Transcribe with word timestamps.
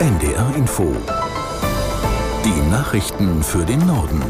NDR 0.00 0.54
Info. 0.54 0.94
Die 2.44 2.70
Nachrichten 2.70 3.42
für 3.42 3.66
den 3.66 3.84
Norden. 3.84 4.22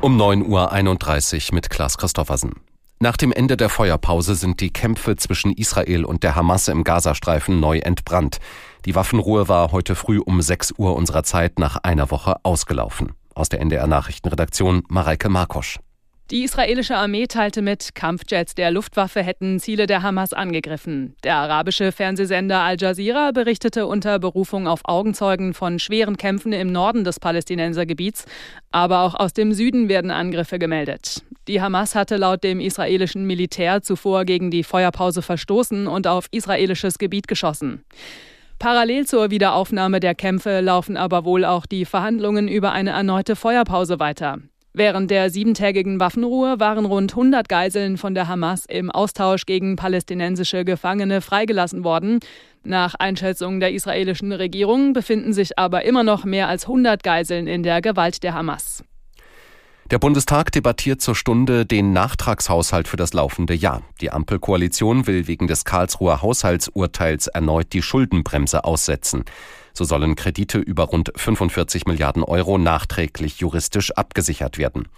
Um 0.00 0.16
9.31 0.16 1.48
Uhr 1.48 1.54
mit 1.56 1.68
Klaas 1.68 1.98
Christoffersen. 1.98 2.52
Nach 3.00 3.16
dem 3.16 3.32
Ende 3.32 3.56
der 3.56 3.70
Feuerpause 3.70 4.36
sind 4.36 4.60
die 4.60 4.72
Kämpfe 4.72 5.16
zwischen 5.16 5.50
Israel 5.50 6.04
und 6.04 6.22
der 6.22 6.36
Hamas 6.36 6.68
im 6.68 6.84
Gazastreifen 6.84 7.58
neu 7.58 7.78
entbrannt. 7.78 8.38
Die 8.84 8.94
Waffenruhe 8.94 9.48
war 9.48 9.72
heute 9.72 9.96
früh 9.96 10.20
um 10.20 10.40
6 10.40 10.74
Uhr 10.78 10.94
unserer 10.94 11.24
Zeit 11.24 11.58
nach 11.58 11.78
einer 11.78 12.12
Woche 12.12 12.36
ausgelaufen. 12.44 13.14
Aus 13.34 13.48
der 13.48 13.62
NDR 13.62 13.88
Nachrichtenredaktion 13.88 14.84
Mareike 14.88 15.28
Markosch. 15.28 15.80
Die 16.30 16.44
israelische 16.44 16.96
Armee 16.96 17.26
teilte 17.26 17.60
mit, 17.60 17.94
Kampfjets 17.94 18.54
der 18.54 18.70
Luftwaffe 18.70 19.22
hätten 19.22 19.60
Ziele 19.60 19.86
der 19.86 20.02
Hamas 20.02 20.32
angegriffen. 20.32 21.14
Der 21.24 21.36
arabische 21.36 21.92
Fernsehsender 21.92 22.60
Al 22.60 22.76
Jazeera 22.80 23.32
berichtete 23.32 23.86
unter 23.86 24.18
Berufung 24.18 24.66
auf 24.66 24.80
Augenzeugen 24.84 25.52
von 25.52 25.78
schweren 25.78 26.16
Kämpfen 26.16 26.54
im 26.54 26.72
Norden 26.72 27.04
des 27.04 27.20
Palästinensergebiets, 27.20 28.24
aber 28.70 29.02
auch 29.02 29.14
aus 29.14 29.34
dem 29.34 29.52
Süden 29.52 29.90
werden 29.90 30.10
Angriffe 30.10 30.58
gemeldet. 30.58 31.22
Die 31.48 31.60
Hamas 31.60 31.94
hatte 31.94 32.16
laut 32.16 32.44
dem 32.44 32.60
israelischen 32.60 33.26
Militär 33.26 33.82
zuvor 33.82 34.24
gegen 34.24 34.50
die 34.50 34.62
Feuerpause 34.62 35.20
verstoßen 35.20 35.86
und 35.86 36.06
auf 36.06 36.28
israelisches 36.30 36.98
Gebiet 36.98 37.28
geschossen. 37.28 37.84
Parallel 38.58 39.06
zur 39.06 39.30
Wiederaufnahme 39.30 39.98
der 39.98 40.14
Kämpfe 40.14 40.60
laufen 40.60 40.96
aber 40.96 41.24
wohl 41.24 41.44
auch 41.44 41.66
die 41.66 41.84
Verhandlungen 41.84 42.46
über 42.46 42.70
eine 42.70 42.90
erneute 42.90 43.34
Feuerpause 43.34 43.98
weiter. 43.98 44.38
Während 44.74 45.10
der 45.10 45.28
siebentägigen 45.28 46.00
Waffenruhe 46.00 46.58
waren 46.58 46.86
rund 46.86 47.12
100 47.12 47.46
Geiseln 47.46 47.98
von 47.98 48.14
der 48.14 48.26
Hamas 48.26 48.64
im 48.66 48.90
Austausch 48.90 49.44
gegen 49.44 49.76
palästinensische 49.76 50.64
Gefangene 50.64 51.20
freigelassen 51.20 51.84
worden. 51.84 52.20
Nach 52.64 52.94
Einschätzung 52.94 53.60
der 53.60 53.72
israelischen 53.72 54.32
Regierung 54.32 54.94
befinden 54.94 55.34
sich 55.34 55.58
aber 55.58 55.84
immer 55.84 56.04
noch 56.04 56.24
mehr 56.24 56.48
als 56.48 56.64
100 56.64 57.02
Geiseln 57.02 57.48
in 57.48 57.62
der 57.62 57.82
Gewalt 57.82 58.22
der 58.22 58.32
Hamas. 58.32 58.82
Der 59.90 59.98
Bundestag 59.98 60.50
debattiert 60.52 61.02
zur 61.02 61.14
Stunde 61.14 61.66
den 61.66 61.92
Nachtragshaushalt 61.92 62.88
für 62.88 62.96
das 62.96 63.12
laufende 63.12 63.52
Jahr. 63.52 63.82
Die 64.00 64.10
Ampelkoalition 64.10 65.06
will 65.06 65.26
wegen 65.26 65.48
des 65.48 65.66
Karlsruher 65.66 66.22
Haushaltsurteils 66.22 67.26
erneut 67.26 67.74
die 67.74 67.82
Schuldenbremse 67.82 68.64
aussetzen. 68.64 69.24
So 69.74 69.84
sollen 69.84 70.16
Kredite 70.16 70.58
über 70.58 70.84
rund 70.84 71.12
45 71.16 71.86
Milliarden 71.86 72.22
Euro 72.22 72.58
nachträglich 72.58 73.38
juristisch 73.38 73.90
abgesichert 73.92 74.58
werden. 74.58 74.88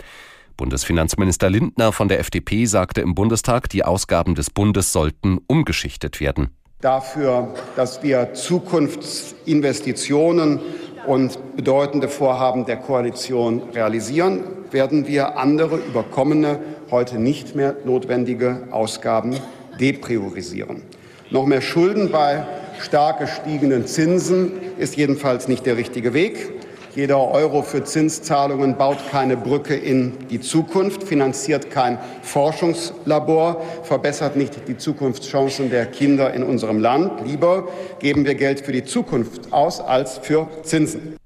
Bundesfinanzminister 0.57 1.49
Lindner 1.51 1.93
von 1.93 2.09
der 2.09 2.19
FDP 2.21 2.65
sagte 2.67 3.01
im 3.01 3.15
Bundestag, 3.15 3.69
die 3.69 3.85
Ausgaben 3.85 4.35
des 4.35 4.51
Bundes 4.51 4.93
sollten 4.93 5.39
umgeschichtet 5.47 6.21
werden. 6.21 6.51
Dafür, 6.81 7.55
dass 7.77 8.03
wir 8.03 8.35
Zukunftsinvestitionen 8.35 10.59
und 11.07 11.39
bedeutende 11.57 12.09
Vorhaben 12.09 12.67
der 12.67 12.77
Koalition 12.77 13.63
realisieren, 13.75 14.43
werden 14.71 15.07
wir 15.07 15.39
andere 15.39 15.77
überkommene, 15.77 16.59
heute 16.91 17.19
nicht 17.19 17.55
mehr 17.55 17.77
notwendige 17.85 18.69
Ausgaben 18.71 19.37
depriorisieren. 19.81 20.83
Noch 21.31 21.47
mehr 21.47 21.63
Schulden 21.63 22.11
bei 22.11 22.45
stark 22.81 23.19
gestiegenen 23.21 23.87
Zinsen 23.87 24.53
ist 24.79 24.97
jedenfalls 24.97 25.49
nicht 25.49 25.67
der 25.67 25.77
richtige 25.77 26.15
Weg. 26.15 26.53
Jeder 26.95 27.19
Euro 27.19 27.63
für 27.63 27.83
Zinszahlungen 27.83 28.77
baut 28.77 28.99
keine 29.11 29.37
Brücke 29.37 29.75
in 29.75 30.29
die 30.29 30.41
Zukunft, 30.41 31.03
finanziert 31.03 31.71
kein 31.71 31.99
Forschungslabor, 32.23 33.61
verbessert 33.83 34.37
nicht 34.37 34.69
die 34.69 34.77
Zukunftschancen 34.77 35.71
der 35.71 35.87
Kinder 35.87 36.33
in 36.33 36.45
unserem 36.45 36.79
Land. 36.79 37.27
Lieber 37.27 37.69
geben 37.99 38.25
wir 38.25 38.37
Geld 38.37 38.61
für 38.61 38.71
die 38.71 38.85
Zukunft 38.85 39.53
aus 39.53 39.81
als 39.81 40.19
für 40.19 40.49
Zinsen. 40.63 41.17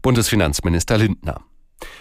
Bundesfinanzminister 0.00 0.96
Lindner. 0.96 1.42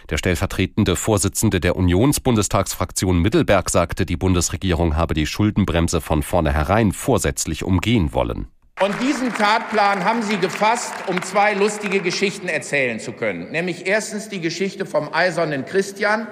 Der 0.10 0.18
stellvertretende 0.18 0.96
Vorsitzende 0.96 1.60
der 1.60 1.76
Unionsbundestagsfraktion 1.76 3.20
Mittelberg 3.20 3.70
sagte, 3.70 4.06
die 4.06 4.18
Bundesregierung 4.18 4.96
habe 4.96 5.14
die 5.14 5.26
Schuldenbremse 5.26 6.00
von 6.00 6.24
vornherein 6.24 6.94
vorsätzlich 6.94 7.64
umgehen 7.64 8.14
wollen. 8.14 8.48
Und 8.84 9.00
diesen 9.00 9.32
Tatplan 9.32 10.06
haben 10.06 10.24
Sie 10.24 10.38
gefasst, 10.38 10.94
um 11.06 11.22
zwei 11.22 11.54
lustige 11.54 12.00
Geschichten 12.00 12.48
erzählen 12.48 13.00
zu 13.00 13.12
können. 13.12 13.52
Nämlich 13.52 13.86
erstens 13.86 14.28
die 14.28 14.42
Geschichte 14.42 14.88
vom 14.88 15.14
eisernen 15.14 15.68
Christian, 15.68 16.26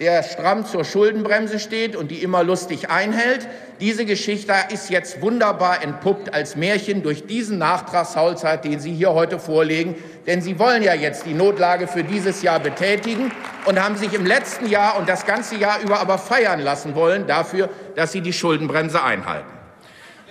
der 0.00 0.22
stramm 0.22 0.66
zur 0.66 0.84
Schuldenbremse 0.84 1.58
steht 1.58 1.96
und 1.96 2.10
die 2.10 2.22
immer 2.22 2.44
lustig 2.44 2.90
einhält. 2.90 3.48
Diese 3.80 4.04
Geschichte 4.04 4.52
ist 4.70 4.90
jetzt 4.90 5.22
wunderbar 5.22 5.82
entpuppt 5.82 6.34
als 6.34 6.56
Märchen 6.56 7.02
durch 7.02 7.24
diesen 7.24 7.56
Nachtragshaushalt, 7.56 8.66
den 8.66 8.80
Sie 8.80 8.92
hier 8.92 9.14
heute 9.14 9.38
vorlegen. 9.38 9.94
Denn 10.26 10.42
Sie 10.42 10.58
wollen 10.58 10.82
ja 10.82 10.92
jetzt 10.92 11.24
die 11.24 11.32
Notlage 11.32 11.86
für 11.86 12.04
dieses 12.04 12.42
Jahr 12.42 12.60
betätigen 12.60 13.32
und 13.64 13.82
haben 13.82 13.96
sich 13.96 14.12
im 14.12 14.26
letzten 14.26 14.66
Jahr 14.66 14.98
und 14.98 15.08
das 15.08 15.24
ganze 15.24 15.56
Jahr 15.56 15.80
über 15.80 16.00
aber 16.00 16.18
feiern 16.18 16.60
lassen 16.60 16.94
wollen 16.94 17.26
dafür, 17.26 17.70
dass 17.96 18.12
Sie 18.12 18.20
die 18.20 18.34
Schuldenbremse 18.34 19.02
einhalten. 19.02 19.63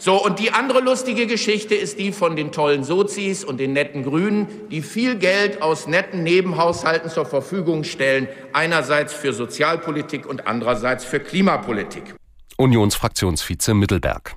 So, 0.03 0.21
und 0.21 0.39
die 0.39 0.51
andere 0.51 0.81
lustige 0.81 1.27
Geschichte 1.27 1.75
ist 1.75 1.97
die 1.97 2.11
von 2.11 2.35
den 2.35 2.51
tollen 2.51 2.83
Sozis 2.83 3.45
und 3.45 3.57
den 3.57 3.71
netten 3.71 4.03
Grünen, 4.03 4.49
die 4.69 4.81
viel 4.81 5.15
Geld 5.15 5.61
aus 5.61 5.87
netten 5.87 6.23
Nebenhaushalten 6.23 7.09
zur 7.09 7.25
Verfügung 7.25 7.85
stellen, 7.85 8.27
einerseits 8.51 9.13
für 9.13 9.31
Sozialpolitik 9.31 10.25
und 10.25 10.45
andererseits 10.45 11.05
für 11.05 11.21
Klimapolitik. 11.21 12.15
Unionsfraktionsvize 12.57 13.73
Mittelberg. 13.73 14.35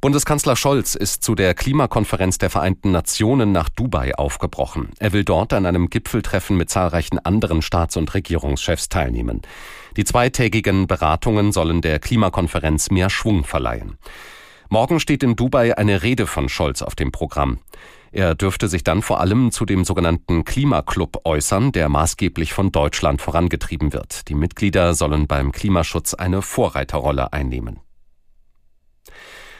Bundeskanzler 0.00 0.54
Scholz 0.54 0.94
ist 0.94 1.24
zu 1.24 1.34
der 1.34 1.52
Klimakonferenz 1.54 2.38
der 2.38 2.48
Vereinten 2.48 2.92
Nationen 2.92 3.50
nach 3.50 3.68
Dubai 3.68 4.14
aufgebrochen. 4.14 4.90
Er 5.00 5.12
will 5.12 5.24
dort 5.24 5.54
an 5.54 5.66
einem 5.66 5.90
Gipfeltreffen 5.90 6.56
mit 6.56 6.70
zahlreichen 6.70 7.18
anderen 7.18 7.62
Staats- 7.62 7.96
und 7.96 8.14
Regierungschefs 8.14 8.88
teilnehmen. 8.88 9.42
Die 9.96 10.04
zweitägigen 10.04 10.86
Beratungen 10.86 11.50
sollen 11.50 11.80
der 11.80 11.98
Klimakonferenz 11.98 12.90
mehr 12.92 13.10
Schwung 13.10 13.42
verleihen. 13.42 13.98
Morgen 14.68 15.00
steht 15.00 15.22
in 15.22 15.36
Dubai 15.36 15.76
eine 15.76 16.02
Rede 16.02 16.26
von 16.26 16.48
Scholz 16.48 16.82
auf 16.82 16.94
dem 16.94 17.12
Programm. 17.12 17.58
Er 18.12 18.34
dürfte 18.34 18.68
sich 18.68 18.82
dann 18.82 19.02
vor 19.02 19.20
allem 19.20 19.52
zu 19.52 19.64
dem 19.64 19.84
sogenannten 19.84 20.44
Klimaclub 20.44 21.20
äußern, 21.24 21.72
der 21.72 21.88
maßgeblich 21.88 22.52
von 22.52 22.72
Deutschland 22.72 23.20
vorangetrieben 23.20 23.92
wird. 23.92 24.28
Die 24.28 24.34
Mitglieder 24.34 24.94
sollen 24.94 25.26
beim 25.26 25.52
Klimaschutz 25.52 26.14
eine 26.14 26.42
Vorreiterrolle 26.42 27.32
einnehmen. 27.32 27.80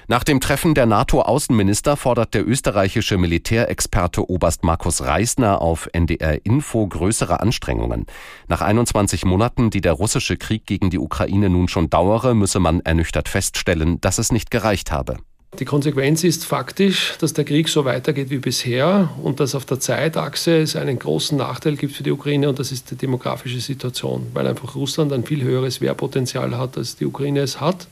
Nach 0.08 0.22
dem 0.22 0.38
Treffen 0.38 0.74
der 0.74 0.86
NATO-Außenminister 0.86 1.96
fordert 1.96 2.32
der 2.32 2.46
österreichische 2.46 3.18
Militärexperte 3.18 4.30
Oberst 4.30 4.62
Markus 4.62 5.02
Reisner 5.02 5.60
auf 5.60 5.88
NDR 5.92 6.46
Info 6.46 6.86
größere 6.86 7.40
Anstrengungen. 7.40 8.06
Nach 8.46 8.60
21 8.60 9.24
Monaten, 9.24 9.70
die 9.70 9.80
der 9.80 9.94
russische 9.94 10.36
Krieg 10.36 10.64
gegen 10.64 10.90
die 10.90 11.00
Ukraine 11.00 11.50
nun 11.50 11.66
schon 11.66 11.90
dauere, 11.90 12.36
müsse 12.36 12.60
man 12.60 12.82
ernüchtert 12.82 13.28
feststellen, 13.28 14.00
dass 14.00 14.18
es 14.18 14.30
nicht 14.30 14.52
gereicht 14.52 14.92
habe. 14.92 15.16
Die 15.58 15.64
Konsequenz 15.64 16.22
ist 16.22 16.44
faktisch, 16.44 17.14
dass 17.18 17.32
der 17.32 17.44
Krieg 17.44 17.68
so 17.68 17.84
weitergeht 17.84 18.30
wie 18.30 18.38
bisher 18.38 19.10
und 19.24 19.40
dass 19.40 19.56
auf 19.56 19.64
der 19.64 19.80
Zeitachse 19.80 20.58
es 20.58 20.76
einen 20.76 21.00
großen 21.00 21.36
Nachteil 21.36 21.74
gibt 21.74 21.94
für 21.94 22.04
die 22.04 22.12
Ukraine 22.12 22.48
und 22.48 22.60
das 22.60 22.70
ist 22.70 22.92
die 22.92 22.96
demografische 22.96 23.58
Situation, 23.58 24.28
weil 24.34 24.46
einfach 24.46 24.76
Russland 24.76 25.12
ein 25.12 25.24
viel 25.24 25.42
höheres 25.42 25.80
Wehrpotenzial 25.80 26.56
hat, 26.56 26.76
als 26.76 26.94
die 26.94 27.06
Ukraine 27.06 27.40
es 27.40 27.60
hat. 27.60 27.88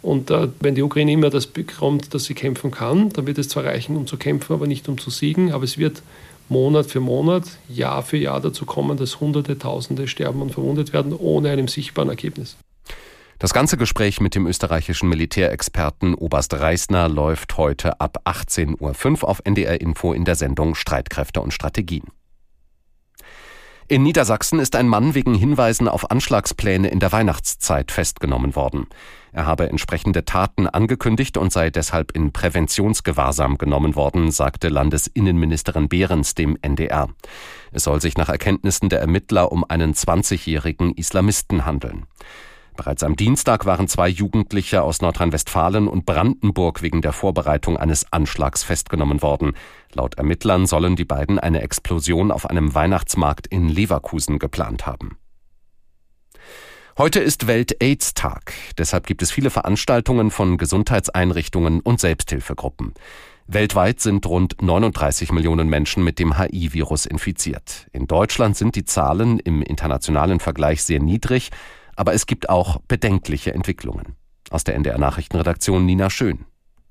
Und 0.00 0.30
äh, 0.30 0.48
wenn 0.60 0.74
die 0.74 0.82
Ukraine 0.82 1.12
immer 1.12 1.30
das 1.30 1.46
bekommt, 1.46 2.14
dass 2.14 2.24
sie 2.24 2.34
kämpfen 2.34 2.70
kann, 2.70 3.10
dann 3.10 3.26
wird 3.26 3.38
es 3.38 3.48
zwar 3.48 3.64
reichen, 3.64 3.96
um 3.96 4.06
zu 4.06 4.16
kämpfen, 4.16 4.52
aber 4.52 4.66
nicht 4.66 4.88
um 4.88 4.98
zu 4.98 5.10
siegen. 5.10 5.52
Aber 5.52 5.64
es 5.64 5.78
wird 5.78 6.02
Monat 6.48 6.86
für 6.86 7.00
Monat, 7.00 7.44
Jahr 7.68 8.02
für 8.02 8.16
Jahr 8.16 8.40
dazu 8.40 8.64
kommen, 8.64 8.96
dass 8.96 9.20
Hunderte, 9.20 9.58
Tausende 9.58 10.08
sterben 10.08 10.40
und 10.40 10.52
verwundet 10.52 10.92
werden, 10.92 11.12
ohne 11.12 11.50
einem 11.50 11.68
sichtbaren 11.68 12.08
Ergebnis. 12.08 12.56
Das 13.40 13.52
ganze 13.52 13.76
Gespräch 13.76 14.20
mit 14.20 14.34
dem 14.34 14.46
österreichischen 14.46 15.08
Militärexperten 15.08 16.14
Oberst 16.14 16.54
Reisner 16.54 17.08
läuft 17.08 17.56
heute 17.56 18.00
ab 18.00 18.22
18.05 18.24 19.22
Uhr 19.22 19.28
auf 19.28 19.40
NDR 19.44 19.80
Info 19.80 20.12
in 20.12 20.24
der 20.24 20.34
Sendung 20.34 20.74
Streitkräfte 20.74 21.40
und 21.40 21.52
Strategien. 21.52 22.04
In 23.86 24.02
Niedersachsen 24.02 24.58
ist 24.58 24.74
ein 24.74 24.88
Mann 24.88 25.14
wegen 25.14 25.34
Hinweisen 25.34 25.86
auf 25.86 26.10
Anschlagspläne 26.10 26.88
in 26.88 26.98
der 26.98 27.12
Weihnachtszeit 27.12 27.92
festgenommen 27.92 28.56
worden. 28.56 28.86
Er 29.32 29.46
habe 29.46 29.68
entsprechende 29.68 30.24
Taten 30.24 30.66
angekündigt 30.66 31.36
und 31.36 31.52
sei 31.52 31.70
deshalb 31.70 32.12
in 32.12 32.32
Präventionsgewahrsam 32.32 33.58
genommen 33.58 33.94
worden, 33.94 34.30
sagte 34.30 34.68
Landesinnenministerin 34.68 35.88
Behrens 35.88 36.34
dem 36.34 36.56
NDR. 36.60 37.08
Es 37.72 37.84
soll 37.84 38.00
sich 38.00 38.16
nach 38.16 38.28
Erkenntnissen 38.28 38.88
der 38.88 39.00
Ermittler 39.00 39.52
um 39.52 39.64
einen 39.68 39.94
20-jährigen 39.94 40.94
Islamisten 40.94 41.66
handeln. 41.66 42.06
Bereits 42.78 43.02
am 43.02 43.16
Dienstag 43.16 43.66
waren 43.66 43.88
zwei 43.88 44.08
Jugendliche 44.08 44.82
aus 44.82 45.00
Nordrhein-Westfalen 45.00 45.88
und 45.88 46.06
Brandenburg 46.06 46.80
wegen 46.80 47.02
der 47.02 47.12
Vorbereitung 47.12 47.76
eines 47.76 48.12
Anschlags 48.12 48.62
festgenommen 48.62 49.20
worden. 49.20 49.54
Laut 49.94 50.14
Ermittlern 50.14 50.64
sollen 50.64 50.94
die 50.94 51.04
beiden 51.04 51.40
eine 51.40 51.60
Explosion 51.62 52.30
auf 52.30 52.48
einem 52.48 52.76
Weihnachtsmarkt 52.76 53.48
in 53.48 53.68
Leverkusen 53.68 54.38
geplant 54.38 54.86
haben. 54.86 55.18
Heute 56.98 57.20
ist 57.20 57.46
Welt-AIDS-Tag. 57.46 58.52
Deshalb 58.76 59.06
gibt 59.06 59.22
es 59.22 59.30
viele 59.30 59.50
Veranstaltungen 59.50 60.32
von 60.32 60.58
Gesundheitseinrichtungen 60.58 61.78
und 61.78 62.00
Selbsthilfegruppen. 62.00 62.92
Weltweit 63.46 64.00
sind 64.00 64.26
rund 64.26 64.60
39 64.60 65.30
Millionen 65.30 65.68
Menschen 65.68 66.02
mit 66.02 66.18
dem 66.18 66.36
HIV-Virus 66.36 67.06
infiziert. 67.06 67.86
In 67.92 68.08
Deutschland 68.08 68.56
sind 68.56 68.74
die 68.74 68.84
Zahlen 68.84 69.38
im 69.38 69.62
internationalen 69.62 70.40
Vergleich 70.40 70.82
sehr 70.82 71.00
niedrig, 71.00 71.50
aber 71.94 72.14
es 72.14 72.26
gibt 72.26 72.48
auch 72.48 72.80
bedenkliche 72.88 73.54
Entwicklungen. 73.54 74.16
Aus 74.50 74.64
der 74.64 74.74
NDR 74.74 74.98
Nachrichtenredaktion 74.98 75.86
Nina 75.86 76.10
Schön. 76.10 76.46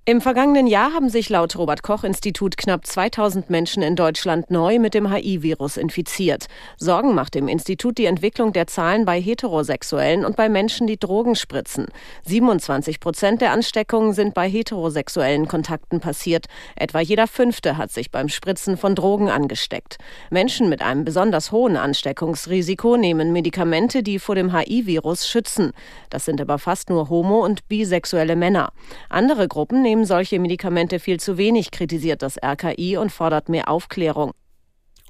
Im 0.10 0.22
vergangenen 0.22 0.68
Jahr 0.68 0.94
haben 0.94 1.10
sich 1.10 1.28
laut 1.28 1.58
Robert 1.58 1.84
Koch 1.84 2.06
Institut 2.06 2.56
knapp 2.56 2.88
2000 2.88 3.50
Menschen 3.50 3.84
in 3.84 3.98
Deutschland 3.98 4.50
neu 4.50 4.80
mit 4.80 4.94
dem 4.94 5.12
HIV-Virus 5.12 5.76
infiziert. 5.76 6.46
Sorgen 6.78 7.14
macht 7.14 7.36
dem 7.36 7.50
Institut 7.50 7.98
die 7.98 8.06
Entwicklung 8.06 8.54
der 8.54 8.68
Zahlen 8.68 9.04
bei 9.04 9.20
Heterosexuellen 9.20 10.24
und 10.24 10.38
bei 10.38 10.48
Menschen, 10.48 10.88
die 10.88 10.98
Drogen 10.98 11.36
spritzen. 11.36 11.88
27 12.24 13.02
Prozent 13.02 13.42
der 13.42 13.52
Ansteckungen 13.52 14.14
sind 14.14 14.34
bei 14.34 14.50
heterosexuellen 14.50 15.50
Kontakten 15.50 16.00
passiert. 16.00 16.46
Etwa 16.78 17.02
jeder 17.02 17.28
Fünfte 17.28 17.76
hat 17.76 17.92
sich 17.92 18.10
beim 18.10 18.30
Spritzen 18.30 18.78
von 18.78 18.96
Drogen 18.96 19.30
angesteckt. 19.30 19.98
Menschen 20.30 20.70
mit 20.70 20.82
einem 20.82 21.04
besonders 21.04 21.52
hohen 21.52 21.76
Ansteckungsrisiko 21.76 22.96
nehmen 22.96 23.34
Medikamente, 23.34 24.04
die 24.04 24.20
vor 24.20 24.36
dem 24.36 24.56
HIV-Virus 24.56 25.28
schützen. 25.28 25.74
Das 26.10 26.24
sind 26.24 26.40
aber 26.40 26.60
fast 26.60 26.90
nur 26.90 27.10
homo- 27.10 27.44
und 27.44 27.68
bisexuelle 27.68 28.38
Männer. 28.38 28.72
Andere 29.10 29.50
Gruppen 29.50 29.82
nehmen 29.82 29.97
nehmen 29.98 30.06
solche 30.06 30.40
Medikamente 30.40 31.00
viel 31.00 31.20
zu 31.20 31.38
wenig, 31.38 31.72
kritisiert 31.72 32.22
das 32.22 32.38
RKI 32.38 32.98
und 32.98 33.12
fordert 33.12 33.50
mehr 33.50 33.68
Aufklärung. 33.68 34.32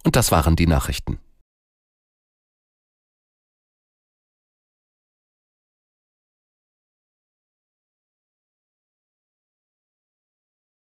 Und 0.06 0.16
das 0.16 0.31
waren 0.31 0.56
die 0.56 0.68
Nachrichten. 0.68 1.19